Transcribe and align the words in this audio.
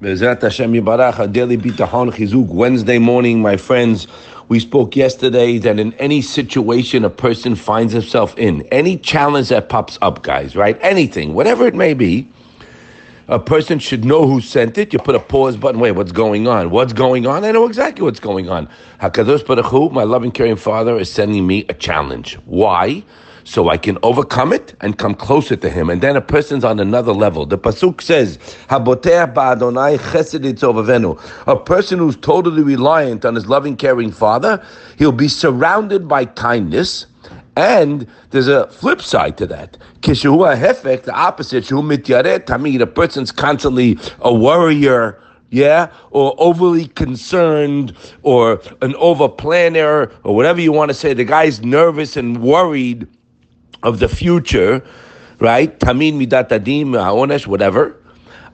Wednesday 0.00 0.30
morning, 2.98 3.42
my 3.42 3.56
friends. 3.56 4.06
We 4.48 4.60
spoke 4.60 4.94
yesterday 4.94 5.58
that 5.58 5.80
in 5.80 5.92
any 5.94 6.22
situation 6.22 7.04
a 7.04 7.10
person 7.10 7.56
finds 7.56 7.94
himself 7.94 8.38
in, 8.38 8.62
any 8.68 8.96
challenge 8.96 9.48
that 9.48 9.68
pops 9.68 9.98
up, 10.00 10.22
guys, 10.22 10.54
right? 10.54 10.78
Anything, 10.82 11.34
whatever 11.34 11.66
it 11.66 11.74
may 11.74 11.94
be, 11.94 12.28
a 13.26 13.40
person 13.40 13.80
should 13.80 14.04
know 14.04 14.28
who 14.28 14.40
sent 14.40 14.78
it. 14.78 14.92
You 14.92 15.00
put 15.00 15.16
a 15.16 15.20
pause 15.20 15.56
button. 15.56 15.80
Wait, 15.80 15.90
what's 15.92 16.12
going 16.12 16.46
on? 16.46 16.70
What's 16.70 16.92
going 16.92 17.26
on? 17.26 17.44
I 17.44 17.50
know 17.50 17.66
exactly 17.66 18.04
what's 18.04 18.20
going 18.20 18.48
on. 18.48 18.68
Hakadosh 19.00 19.44
Baruch 19.44 19.66
Hu, 19.66 19.90
my 19.90 20.04
loving, 20.04 20.30
caring 20.30 20.54
Father, 20.54 20.96
is 20.96 21.12
sending 21.12 21.44
me 21.44 21.64
a 21.68 21.74
challenge. 21.74 22.34
Why? 22.46 23.02
So 23.48 23.70
I 23.70 23.78
can 23.78 23.96
overcome 24.02 24.52
it 24.52 24.74
and 24.82 24.98
come 24.98 25.14
closer 25.14 25.56
to 25.56 25.70
Him. 25.70 25.88
And 25.88 26.02
then 26.02 26.16
a 26.16 26.20
person's 26.20 26.64
on 26.64 26.78
another 26.78 27.14
level. 27.14 27.46
The 27.46 27.56
pasuk 27.56 28.02
says, 28.02 28.38
A 31.46 31.56
person 31.56 31.98
who's 31.98 32.16
totally 32.18 32.62
reliant 32.62 33.24
on 33.24 33.34
his 33.34 33.46
loving, 33.46 33.74
caring 33.74 34.12
Father, 34.12 34.62
he'll 34.98 35.12
be 35.12 35.28
surrounded 35.28 36.06
by 36.06 36.26
kindness. 36.26 37.06
And 37.56 38.06
there's 38.32 38.48
a 38.48 38.68
flip 38.68 39.00
side 39.00 39.38
to 39.38 39.46
that. 39.46 39.78
Hefech, 40.02 41.04
the 41.04 41.14
opposite, 41.14 41.64
tamid, 41.64 42.82
a 42.82 42.86
person's 42.86 43.32
constantly 43.32 43.98
a 44.20 44.32
worrier 44.32 45.22
yeah, 45.50 45.90
or 46.10 46.34
overly 46.36 46.88
concerned, 46.88 47.96
or 48.22 48.60
an 48.82 48.94
over 48.96 49.30
planner, 49.30 50.12
or 50.22 50.36
whatever 50.36 50.60
you 50.60 50.72
want 50.72 50.90
to 50.90 50.94
say. 50.94 51.14
The 51.14 51.24
guy's 51.24 51.62
nervous 51.62 52.18
and 52.18 52.42
worried 52.42 53.08
of 53.82 53.98
the 53.98 54.08
future, 54.08 54.84
right? 55.40 55.78
Tamin 55.80 56.14
midat 56.14 56.48
adim, 56.48 56.90
onesh, 56.90 57.46
whatever. 57.46 57.94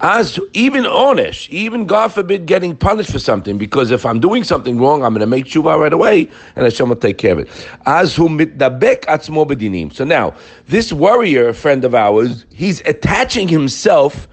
As 0.00 0.38
even 0.52 0.84
onesh, 0.84 1.48
even 1.48 1.84
God 1.84 2.12
forbid 2.12 2.46
getting 2.46 2.76
punished 2.76 3.10
for 3.10 3.18
something, 3.18 3.58
because 3.58 3.90
if 3.90 4.06
I'm 4.06 4.20
doing 4.20 4.44
something 4.44 4.78
wrong, 4.78 5.02
I'm 5.02 5.12
going 5.12 5.20
to 5.20 5.26
make 5.26 5.46
tshuva 5.46 5.76
right 5.76 5.92
away, 5.92 6.30
and 6.54 6.64
Hashem 6.64 6.88
will 6.88 6.94
take 6.94 7.18
care 7.18 7.32
of 7.32 7.40
it. 7.40 7.48
As 7.84 8.14
hu 8.14 8.28
mitdabek 8.28 9.00
atzmo 9.06 9.44
bedinim. 9.44 9.92
So 9.92 10.04
now, 10.04 10.34
this 10.66 10.92
warrior 10.92 11.52
friend 11.52 11.84
of 11.84 11.96
ours, 11.96 12.46
he's 12.50 12.80
attaching 12.82 13.48
himself 13.48 14.28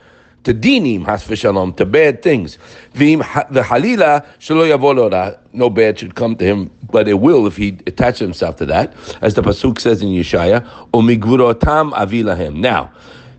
to 0.45 0.53
dinim, 0.53 1.05
has 1.05 1.23
v'shalom, 1.23 1.75
to 1.75 1.85
bad 1.85 2.21
things. 2.21 2.57
The 2.93 3.17
halila 3.17 4.25
shelo 4.39 4.65
yavo 4.65 5.38
No 5.53 5.69
bad 5.69 5.99
should 5.99 6.15
come 6.15 6.35
to 6.38 6.45
him, 6.45 6.71
but 6.91 7.07
it 7.07 7.15
will 7.15 7.45
if 7.47 7.57
he 7.57 7.77
attaches 7.88 8.19
himself 8.19 8.55
to 8.57 8.66
that, 8.67 8.93
as 9.21 9.33
the 9.33 9.41
pasuk 9.41 9.79
says 9.79 10.01
in 10.01 10.09
Yeshaya. 10.09 10.66
Umegurotam 10.91 11.91
avilahem. 11.93 12.55
Now. 12.55 12.91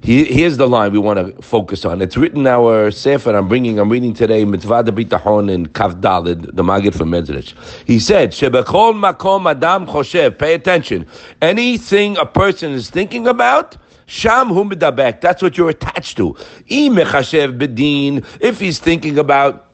Here's 0.06 0.56
the 0.56 0.68
line 0.68 0.92
we 0.92 1.00
want 1.00 1.18
to 1.18 1.42
focus 1.42 1.84
on. 1.84 2.00
It's 2.00 2.16
written 2.16 2.46
our 2.46 2.92
sefer. 2.92 3.34
I'm 3.34 3.48
bringing. 3.48 3.80
I'm 3.80 3.90
reading 3.90 4.14
today 4.14 4.44
Mitzvah 4.44 4.84
de 4.84 4.92
Bitachon 4.92 5.50
in 5.50 5.66
Kav 5.66 6.00
Dalid, 6.00 6.54
the 6.54 6.62
Maggid 6.62 6.94
from 6.94 7.10
Mezritch. 7.10 7.54
He 7.88 7.98
said, 7.98 8.30
"Shebechol 8.30 8.94
makom 8.94 9.50
adam 9.50 9.84
choshev." 9.84 10.38
Pay 10.38 10.54
attention. 10.54 11.06
Anything 11.42 12.16
a 12.18 12.24
person 12.24 12.70
is 12.70 12.88
thinking 12.88 13.26
about, 13.26 13.76
Sham 14.06 14.50
hu 14.50 14.68
That's 14.76 15.42
what 15.42 15.58
you're 15.58 15.70
attached 15.70 16.16
to. 16.18 16.36
If 16.68 18.60
he's 18.60 18.78
thinking 18.78 19.18
about 19.18 19.65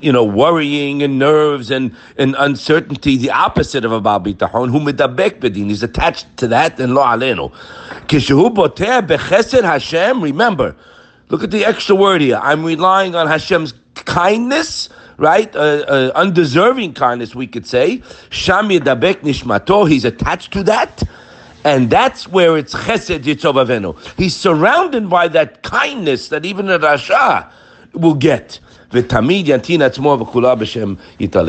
you 0.00 0.12
know, 0.12 0.24
worrying 0.24 1.02
and 1.02 1.18
nerves 1.18 1.70
and, 1.70 1.94
and 2.18 2.34
uncertainty, 2.38 3.16
the 3.16 3.30
opposite 3.30 3.84
of 3.84 3.92
a 3.92 4.00
Baal 4.00 4.20
Bitachon, 4.20 4.70
who 4.70 4.80
medabek 4.80 5.40
bedin, 5.40 5.68
he's 5.68 5.82
attached 5.82 6.26
to 6.36 6.48
that 6.48 6.78
and 6.80 6.94
lo 6.94 7.02
alenu. 7.02 7.52
Kishu 8.06 8.54
boter 8.54 9.06
bechesed 9.06 9.62
Hashem, 9.62 10.20
remember, 10.22 10.76
look 11.28 11.42
at 11.42 11.50
the 11.50 11.64
extra 11.64 11.94
word 11.94 12.20
here. 12.20 12.40
I'm 12.42 12.64
relying 12.64 13.14
on 13.14 13.26
Hashem's 13.26 13.74
kindness, 13.94 14.88
right? 15.16 15.54
Uh, 15.54 15.84
uh, 15.88 16.12
undeserving 16.14 16.94
kindness, 16.94 17.34
we 17.34 17.46
could 17.46 17.66
say. 17.66 18.02
Sham 18.30 18.68
yedabek 18.68 19.20
nishmato, 19.20 19.88
he's 19.88 20.04
attached 20.04 20.52
to 20.52 20.62
that. 20.64 21.02
And 21.64 21.88
that's 21.88 22.28
where 22.28 22.58
it's 22.58 22.74
chesed 22.74 23.20
yesovevenu. 23.20 23.96
He's 24.18 24.36
surrounded 24.36 25.08
by 25.08 25.28
that 25.28 25.62
kindness 25.62 26.28
that 26.28 26.44
even 26.44 26.68
a 26.68 26.78
rasha 26.78 27.50
will 27.94 28.14
get. 28.14 28.60
B'shem. 29.02 30.98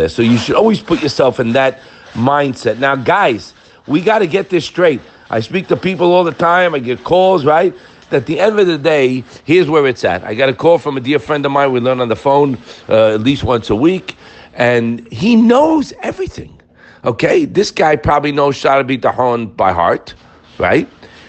So 0.10 0.22
you 0.22 0.38
should 0.38 0.56
always 0.56 0.82
put 0.82 1.02
yourself 1.02 1.40
in 1.40 1.54
that 1.54 1.80
mindset. 2.14 2.80
Now, 2.80 2.96
guys, 2.96 3.54
we 3.88 4.02
got 4.02 4.20
to 4.20 4.28
get 4.28 4.50
this 4.50 4.66
straight. 4.66 5.02
I 5.30 5.40
speak 5.40 5.68
to 5.70 5.78
people 5.78 6.12
all 6.14 6.24
the 6.24 6.32
time. 6.32 6.76
I 6.76 6.80
get 6.80 7.04
calls, 7.04 7.46
right? 7.46 7.74
At 8.12 8.28
the 8.28 8.40
end 8.40 8.60
of 8.60 8.68
the 8.68 8.78
day, 8.78 9.24
here's 9.46 9.70
where 9.70 9.86
it's 9.88 10.04
at. 10.04 10.24
I 10.24 10.36
got 10.36 10.50
a 10.50 10.54
call 10.54 10.78
from 10.78 10.96
a 10.98 11.02
dear 11.02 11.20
friend 11.20 11.46
of 11.46 11.52
mine. 11.52 11.72
We 11.72 11.80
learn 11.80 12.00
on 12.00 12.08
the 12.08 12.16
phone 12.16 12.58
uh, 12.88 13.16
at 13.16 13.22
least 13.22 13.44
once 13.44 13.70
a 13.70 13.76
week, 13.76 14.16
and 14.54 15.12
he 15.12 15.36
knows 15.36 15.92
everything. 16.02 16.62
Okay, 17.04 17.46
this 17.46 17.72
guy 17.72 17.96
probably 17.96 18.32
knows 18.32 18.56
Shaar 18.56 18.84
HaBitahon 18.84 19.56
by 19.56 19.74
heart, 19.74 20.14
right? 20.60 20.88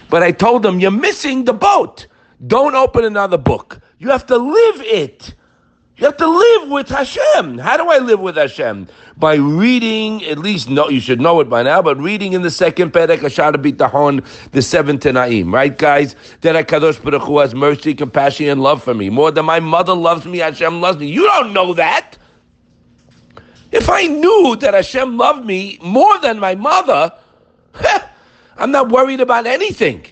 But 0.09 0.23
I 0.23 0.31
told 0.31 0.65
him, 0.65 0.79
you're 0.79 0.91
missing 0.91 1.45
the 1.45 1.53
boat. 1.53 2.07
Don't 2.45 2.75
open 2.75 3.03
another 3.03 3.37
book. 3.37 3.79
You 3.97 4.09
have 4.09 4.25
to 4.27 4.37
live 4.37 4.81
it. 4.81 5.33
You 5.97 6.05
have 6.05 6.17
to 6.17 6.27
live 6.27 6.69
with 6.69 6.89
Hashem. 6.89 7.57
How 7.57 7.75
do 7.75 7.89
I 7.89 7.97
live 7.97 8.19
with 8.19 8.35
Hashem? 8.35 8.87
By 9.17 9.33
reading, 9.35 10.23
at 10.25 10.37
least 10.37 10.69
no, 10.69 10.89
you 10.89 10.99
should 10.99 11.19
know 11.19 11.39
it 11.39 11.49
by 11.49 11.63
now, 11.63 11.81
but 11.81 11.97
reading 11.97 12.33
in 12.33 12.43
the 12.43 12.51
second 12.51 12.93
Perek 12.93 13.23
a 13.23 13.29
Shaar 13.31 13.53
HaBitahon, 13.53 14.51
the 14.51 14.61
seventh 14.61 15.01
Tanaim, 15.01 15.51
right, 15.51 15.75
guys? 15.75 16.15
That 16.41 16.67
Kadosh 16.67 17.03
Baruch 17.03 17.23
Hu 17.23 17.39
has 17.39 17.55
mercy, 17.55 17.95
compassion, 17.95 18.47
and 18.47 18.61
love 18.61 18.83
for 18.83 18.93
me 18.93 19.09
more 19.09 19.31
than 19.31 19.45
my 19.45 19.59
mother 19.59 19.95
loves 19.95 20.25
me. 20.25 20.37
Hashem 20.37 20.81
loves 20.81 20.99
me. 20.99 21.07
You 21.07 21.23
don't 21.23 21.51
know 21.51 21.73
that. 21.73 22.15
If 23.71 23.89
I 23.89 24.03
knew 24.03 24.55
that 24.57 24.75
Hashem 24.75 25.17
loved 25.17 25.47
me 25.47 25.79
more 25.81 26.19
than 26.19 26.39
my 26.39 26.53
mother, 26.53 27.11
I'm 28.57 28.69
not 28.69 28.89
worried 28.89 29.19
about 29.19 29.47
anything. 29.47 30.05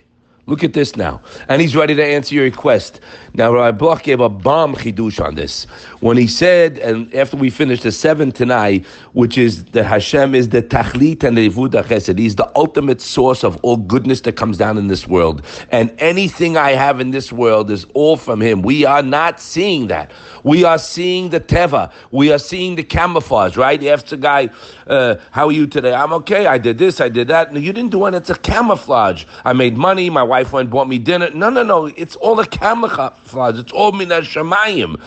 Look 0.47 0.63
at 0.63 0.73
this 0.73 0.95
now. 0.95 1.21
And 1.47 1.59
he's 1.59 1.75
ready 1.75 1.95
to 1.95 2.05
answer 2.05 2.35
your 2.35 2.43
request. 2.43 2.99
Now, 3.33 3.51
Rabbi 3.51 3.75
Bloch 3.77 4.03
gave 4.03 4.19
a 4.19 4.29
bomb 4.29 4.75
chidush 4.75 5.23
on 5.23 5.33
this. 5.33 5.63
When 6.01 6.17
he 6.17 6.27
said, 6.27 6.77
and 6.77 7.11
after 7.15 7.35
we 7.35 7.49
finished 7.49 7.81
the 7.81 7.91
seventh 7.91 8.37
tnai, 8.37 8.85
which 9.13 9.39
is 9.39 9.65
that 9.65 9.85
Hashem 9.85 10.35
is 10.35 10.49
the 10.49 10.61
tachlit 10.61 11.23
and 11.23 11.35
the 11.35 11.49
chesed. 11.49 12.19
He's 12.19 12.35
the 12.35 12.51
ultimate 12.55 13.01
source 13.01 13.43
of 13.43 13.57
all 13.63 13.77
goodness 13.77 14.21
that 14.21 14.33
comes 14.33 14.59
down 14.59 14.77
in 14.77 14.87
this 14.87 15.07
world. 15.07 15.43
And 15.71 15.91
anything 15.99 16.57
I 16.57 16.71
have 16.73 16.99
in 16.99 17.09
this 17.09 17.31
world 17.31 17.71
is 17.71 17.87
all 17.95 18.15
from 18.15 18.39
him. 18.39 18.61
We 18.61 18.85
are 18.85 19.01
not 19.01 19.39
seeing 19.39 19.87
that. 19.87 20.11
We 20.43 20.63
are 20.63 20.77
seeing 20.77 21.31
the 21.31 21.39
teva. 21.39 21.91
We 22.11 22.31
are 22.31 22.37
seeing 22.37 22.75
the 22.75 22.83
camouflage, 22.83 23.57
right? 23.57 23.81
You 23.81 23.89
ask 23.89 24.05
the 24.05 24.17
guy, 24.17 24.51
uh, 24.85 25.15
how 25.31 25.47
are 25.47 25.51
you 25.51 25.65
today? 25.65 25.95
I'm 25.95 26.13
okay. 26.13 26.45
I 26.45 26.59
did 26.59 26.77
this. 26.77 27.01
I 27.01 27.09
did 27.09 27.29
that. 27.29 27.51
No, 27.51 27.59
you 27.59 27.73
didn't 27.73 27.91
do 27.91 28.05
it. 28.05 28.13
It's 28.13 28.29
a 28.29 28.37
camouflage. 28.37 29.25
I 29.43 29.53
made 29.53 29.75
money. 29.75 30.11
My 30.11 30.21
wife 30.21 30.34
wife 30.35 30.51
went 30.51 30.69
bought 30.69 30.89
me 30.89 30.99
dinner. 30.99 31.29
No, 31.31 31.49
no, 31.49 31.63
no. 31.63 31.85
It's 31.85 32.15
all 32.17 32.39
a 32.39 32.47
camouflage. 32.47 33.57
It's 33.57 33.71
all 33.71 33.93
min 33.93 34.09
shamayim. 34.09 35.01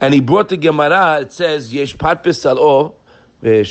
And 0.00 0.14
he 0.14 0.20
brought 0.20 0.48
the 0.48 0.56
Gemara. 0.56 1.20
It 1.20 1.32
says 1.32 1.72
yesh 1.74 1.94
patpis 1.96 2.46
al 2.46 2.96
eh, 3.42 3.64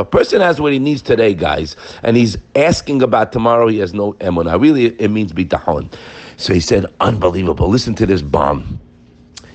a 0.00 0.04
person 0.04 0.40
has 0.40 0.60
what 0.60 0.72
he 0.72 0.78
needs 0.78 1.02
today, 1.02 1.34
guys, 1.34 1.76
and 2.02 2.16
he's 2.16 2.36
asking 2.54 3.02
about 3.02 3.32
tomorrow. 3.32 3.66
He 3.68 3.78
has 3.78 3.92
no 3.94 4.14
emunah. 4.14 4.60
Really, 4.60 4.86
it 4.86 5.10
means 5.10 5.32
bitahon. 5.32 5.92
So 6.36 6.52
he 6.54 6.60
said, 6.60 6.86
unbelievable. 7.00 7.68
Listen 7.68 7.94
to 7.96 8.06
this 8.06 8.22
bomb. 8.22 8.80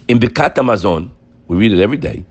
In 0.08 0.20
Birkat 0.20 0.56
Hamazon, 0.56 1.10
we 1.48 1.58
read 1.58 1.74
it 1.74 1.82
every 1.82 1.98
day. 1.98 2.26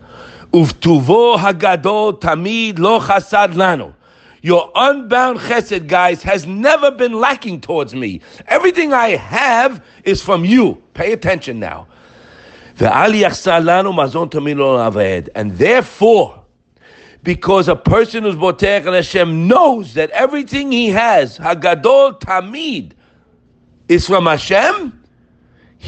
Uftuvo 0.52 1.36
hagadol 1.36 2.20
tamid 2.20 2.78
lo 2.78 3.00
chasad 3.00 3.54
lano. 3.54 3.94
Your 4.42 4.70
unbound 4.74 5.40
chesed, 5.40 5.88
guys, 5.88 6.22
has 6.22 6.46
never 6.46 6.90
been 6.90 7.14
lacking 7.14 7.60
towards 7.60 7.94
me. 7.94 8.20
Everything 8.46 8.92
I 8.92 9.16
have 9.16 9.84
is 10.04 10.22
from 10.22 10.44
you. 10.44 10.82
Pay 10.94 11.12
attention 11.12 11.58
now. 11.58 11.88
And 12.80 12.86
therefore, 15.58 16.44
because 17.24 17.68
a 17.68 17.76
person 17.76 18.22
who's 18.22 18.36
Boteach 18.36 18.86
and 18.86 18.94
Hashem 18.94 19.48
knows 19.48 19.94
that 19.94 20.10
everything 20.10 20.70
he 20.70 20.88
has, 20.90 21.36
Hagadol 21.38 22.20
Tamid, 22.20 22.92
is 23.88 24.06
from 24.06 24.26
Hashem, 24.26 24.97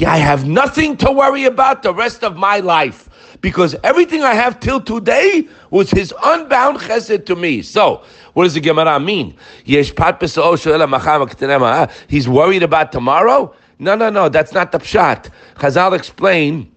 I 0.07 0.17
have 0.17 0.47
nothing 0.47 0.97
to 0.99 1.11
worry 1.11 1.45
about 1.45 1.83
the 1.83 1.93
rest 1.93 2.25
of 2.25 2.37
my 2.37 2.59
life 2.61 3.09
because 3.41 3.75
everything 3.83 4.23
I 4.23 4.35
have 4.35 4.61
till 4.61 4.81
today 4.81 5.47
was 5.71 5.91
His 5.91 6.15
unbound 6.25 6.79
chesed 6.79 7.27
to 7.27 7.37
me. 7.37 7.63
So, 7.63 8.03
what 8.35 8.45
does 8.45 8.55
the 8.55 8.61
Gemara 8.61 9.01
mean? 9.01 9.37
He's 9.65 9.93
worried 12.29 12.63
about 12.63 12.93
tomorrow? 12.93 13.55
No, 13.79 13.95
no, 13.97 14.11
no, 14.11 14.29
that's 14.29 14.53
not 14.53 14.73
the 14.73 14.79
pshat. 14.79 15.31
Chazal 15.57 15.97
explain 15.97 16.71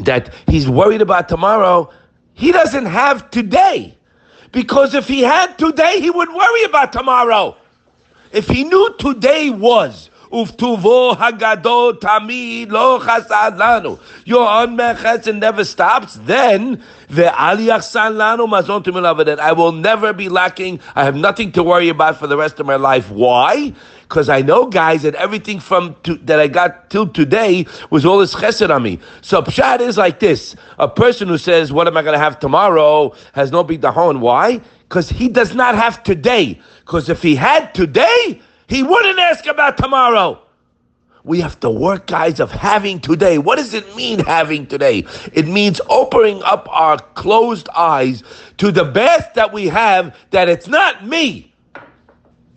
that 0.00 0.34
he's 0.48 0.68
worried 0.68 1.02
about 1.02 1.28
tomorrow. 1.28 1.90
He 2.34 2.50
doesn't 2.52 2.86
have 2.86 3.30
today. 3.30 3.96
Because 4.52 4.94
if 4.94 5.06
he 5.06 5.20
had 5.20 5.56
today, 5.58 6.00
he 6.00 6.10
would 6.10 6.28
worry 6.28 6.64
about 6.64 6.92
tomorrow. 6.92 7.56
If 8.32 8.48
he 8.48 8.64
knew 8.64 8.94
today 8.98 9.50
was 9.50 10.09
uftuvo 10.32 11.16
hagadol 11.16 11.98
tamid 11.98 12.70
lo 12.70 13.00
chasad 13.00 13.58
lanu. 13.58 13.98
Your 14.24 14.46
unmechesed 14.46 15.38
never 15.38 15.64
stops. 15.64 16.14
Then 16.14 16.82
ve'al 17.08 17.58
yechsar 17.58 18.12
lanu 18.12 18.48
mazon 18.48 18.84
that 19.26 19.40
I 19.40 19.52
will 19.52 19.72
never 19.72 20.12
be 20.12 20.28
lacking. 20.28 20.80
I 20.94 21.04
have 21.04 21.16
nothing 21.16 21.52
to 21.52 21.62
worry 21.62 21.88
about 21.88 22.18
for 22.18 22.26
the 22.26 22.36
rest 22.36 22.60
of 22.60 22.66
my 22.66 22.76
life. 22.76 23.10
Why? 23.10 23.74
because 24.10 24.28
I 24.28 24.42
know, 24.42 24.66
guys, 24.66 25.02
that 25.02 25.14
everything 25.14 25.60
from 25.60 25.94
to, 26.02 26.16
that 26.16 26.40
I 26.40 26.48
got 26.48 26.90
till 26.90 27.06
today 27.06 27.64
was 27.90 28.04
all 28.04 28.18
this 28.18 28.34
chesed 28.34 28.68
on 28.68 28.82
me. 28.82 28.98
So 29.22 29.40
pshat 29.40 29.80
is 29.80 29.96
like 29.96 30.18
this: 30.18 30.56
a 30.80 30.88
person 30.88 31.28
who 31.28 31.38
says, 31.38 31.72
"What 31.72 31.86
am 31.86 31.96
I 31.96 32.02
going 32.02 32.14
to 32.14 32.18
have 32.18 32.40
tomorrow?" 32.40 33.14
has 33.34 33.52
no 33.52 33.62
bidahon. 33.62 34.18
Why? 34.18 34.60
Because 34.88 35.08
he 35.08 35.28
does 35.28 35.54
not 35.54 35.76
have 35.76 36.02
today. 36.02 36.60
Because 36.80 37.08
if 37.08 37.22
he 37.22 37.36
had 37.36 37.72
today, 37.72 38.42
he 38.70 38.82
wouldn't 38.84 39.18
ask 39.18 39.46
about 39.46 39.76
tomorrow. 39.76 40.40
We 41.24 41.40
have 41.40 41.60
to 41.60 41.68
work, 41.70 42.06
guys, 42.06 42.40
of 42.40 42.50
having 42.50 43.00
today. 43.00 43.36
What 43.38 43.56
does 43.56 43.74
it 43.74 43.94
mean, 43.94 44.20
having 44.20 44.66
today? 44.66 45.04
It 45.32 45.46
means 45.46 45.80
opening 45.90 46.42
up 46.44 46.66
our 46.70 46.98
closed 46.98 47.68
eyes 47.76 48.22
to 48.56 48.72
the 48.72 48.84
best 48.84 49.34
that 49.34 49.52
we 49.52 49.66
have, 49.68 50.16
that 50.30 50.48
it's 50.48 50.68
not 50.68 51.06
me. 51.06 51.52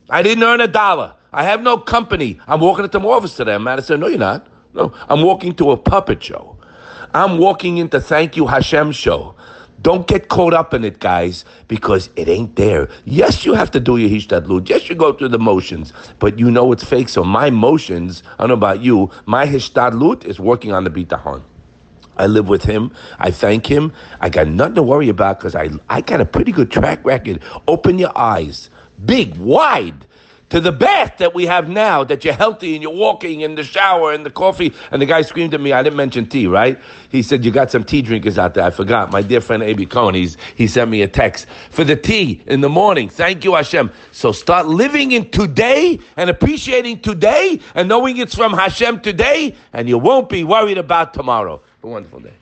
I 0.10 0.22
didn't 0.22 0.44
earn 0.44 0.62
a 0.62 0.68
dollar. 0.68 1.16
I 1.34 1.44
have 1.44 1.62
no 1.62 1.78
company. 1.78 2.40
I'm 2.48 2.62
walking 2.62 2.86
into 2.86 3.00
my 3.00 3.10
office 3.10 3.36
today. 3.36 3.56
I'm 3.56 3.64
Madison. 3.64 4.00
No, 4.00 4.08
you're 4.08 4.20
not. 4.20 4.48
No, 4.74 4.94
I'm 5.10 5.24
walking 5.24 5.56
to 5.56 5.72
a 5.72 5.78
puppet 5.78 6.24
show. 6.24 6.58
I'm 7.14 7.38
walking 7.40 7.78
into 7.78 8.00
Thank 8.00 8.38
You 8.38 8.48
Hashem 8.48 8.92
show. 8.92 9.36
Don't 9.82 10.08
get 10.08 10.30
caught 10.30 10.54
up 10.54 10.74
in 10.74 10.86
it, 10.86 11.00
guys, 11.00 11.44
because 11.68 12.10
it 12.16 12.28
ain't 12.30 12.56
there. 12.56 12.90
Yes, 13.06 13.46
you 13.46 13.54
have 13.54 13.72
to 13.72 13.80
do 13.80 13.98
your 13.98 14.10
hishtadlut. 14.10 14.70
Yes, 14.70 14.88
you 14.90 14.96
go 14.96 15.14
through 15.14 15.30
the 15.30 15.40
motions, 15.40 15.92
but 16.20 16.40
you 16.40 16.50
know 16.52 16.72
it's 16.72 16.84
fake. 16.84 17.10
So 17.10 17.24
my 17.24 17.50
motions, 17.50 18.24
I 18.38 18.44
don't 18.44 18.50
know 18.50 18.54
about 18.54 18.82
you, 18.82 19.12
my 19.26 19.46
hishtadlut 19.46 20.24
is 20.24 20.40
working 20.40 20.72
on 20.72 20.84
the 20.86 20.90
bitahon. 20.90 21.44
I 22.18 22.28
live 22.28 22.48
with 22.48 22.64
him. 22.64 22.94
I 23.20 23.32
thank 23.32 23.66
him. 23.66 23.92
I 24.22 24.30
got 24.30 24.48
nothing 24.48 24.76
to 24.76 24.84
worry 24.84 25.10
about 25.10 25.40
because 25.40 25.56
I, 25.56 25.70
I 25.90 26.02
got 26.02 26.22
a 26.22 26.26
pretty 26.26 26.52
good 26.52 26.72
track 26.72 27.04
record. 27.04 27.44
Open 27.68 27.98
your 27.98 28.16
eyes, 28.18 28.70
big, 29.06 29.36
wide 29.38 30.06
to 30.54 30.60
the 30.60 30.72
bath 30.72 31.18
that 31.18 31.34
we 31.34 31.48
have 31.48 31.68
now, 31.68 32.04
that 32.04 32.24
you're 32.24 32.36
healthy 32.36 32.76
and 32.76 32.84
you're 32.84 32.94
walking 32.94 33.42
in 33.42 33.56
the 33.56 33.64
shower 33.64 34.14
and 34.14 34.24
the 34.24 34.30
coffee. 34.30 34.72
And 34.92 35.02
the 35.02 35.08
guy 35.08 35.24
screamed 35.24 35.56
at 35.56 35.60
me, 35.60 35.74
I 35.74 35.82
didn't 35.82 35.96
mention 35.96 36.30
tea, 36.30 36.46
right? 36.46 36.80
He 37.10 37.24
said, 37.24 37.44
You 37.44 37.50
got 37.50 37.72
some 37.72 37.84
tea 37.84 38.04
drinkers 38.04 38.38
out 38.38 38.54
there. 38.54 38.64
I 38.64 38.70
forgot. 38.70 39.10
My 39.10 39.24
dear 39.24 39.42
friend 39.42 39.64
Abi 39.64 39.88
Cohen, 39.88 40.14
he's, 40.14 40.38
he 40.56 40.68
sent 40.68 40.92
me 40.92 41.02
a 41.02 41.08
text 41.08 41.48
for 41.72 41.84
the 41.84 41.96
tea 41.96 42.44
in 42.46 42.62
the 42.62 42.70
morning. 42.70 43.10
Thank 43.10 43.44
you, 43.44 43.56
Hashem. 43.56 43.92
So 44.12 44.32
start 44.32 44.68
living 44.68 45.14
in 45.14 45.32
today 45.32 46.00
and 46.18 46.30
appreciating 46.30 47.00
today 47.00 47.60
and 47.74 47.90
knowing 47.90 48.18
it's 48.18 48.36
from 48.36 48.54
Hashem 48.54 49.02
today, 49.02 49.56
and 49.74 49.90
you 49.90 49.98
won't 49.98 50.30
be 50.30 50.44
worried 50.44 50.78
about 50.78 51.16
tomorrow. 51.16 51.64
A 51.82 51.88
wonderful 51.88 52.20
day. 52.20 52.34